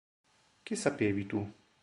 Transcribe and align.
Che 0.63 0.75
sapevi 0.75 1.27
tu? 1.27 1.47